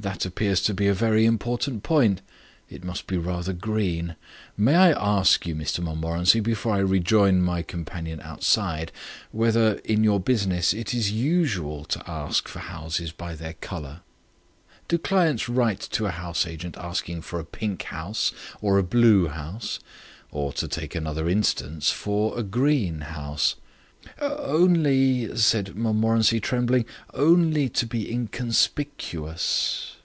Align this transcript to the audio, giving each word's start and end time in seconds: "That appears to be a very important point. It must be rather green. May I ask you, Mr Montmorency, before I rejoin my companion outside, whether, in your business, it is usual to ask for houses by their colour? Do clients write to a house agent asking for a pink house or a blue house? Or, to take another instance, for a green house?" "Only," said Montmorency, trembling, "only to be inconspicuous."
"That 0.00 0.24
appears 0.24 0.62
to 0.62 0.74
be 0.74 0.86
a 0.86 0.94
very 0.94 1.24
important 1.24 1.82
point. 1.82 2.20
It 2.70 2.84
must 2.84 3.08
be 3.08 3.16
rather 3.18 3.52
green. 3.52 4.14
May 4.56 4.76
I 4.76 4.90
ask 4.92 5.44
you, 5.44 5.56
Mr 5.56 5.80
Montmorency, 5.80 6.38
before 6.38 6.74
I 6.76 6.78
rejoin 6.78 7.42
my 7.42 7.62
companion 7.62 8.20
outside, 8.22 8.92
whether, 9.32 9.78
in 9.84 10.04
your 10.04 10.20
business, 10.20 10.72
it 10.72 10.94
is 10.94 11.10
usual 11.10 11.84
to 11.86 12.08
ask 12.08 12.46
for 12.46 12.60
houses 12.60 13.10
by 13.10 13.34
their 13.34 13.54
colour? 13.54 14.02
Do 14.86 14.98
clients 14.98 15.48
write 15.48 15.80
to 15.90 16.06
a 16.06 16.12
house 16.12 16.46
agent 16.46 16.76
asking 16.76 17.22
for 17.22 17.40
a 17.40 17.44
pink 17.44 17.82
house 17.82 18.32
or 18.60 18.78
a 18.78 18.84
blue 18.84 19.26
house? 19.26 19.80
Or, 20.30 20.52
to 20.52 20.68
take 20.68 20.94
another 20.94 21.28
instance, 21.28 21.90
for 21.90 22.38
a 22.38 22.44
green 22.44 23.00
house?" 23.00 23.56
"Only," 24.20 25.36
said 25.36 25.74
Montmorency, 25.76 26.40
trembling, 26.40 26.86
"only 27.12 27.68
to 27.70 27.84
be 27.84 28.10
inconspicuous." 28.10 29.96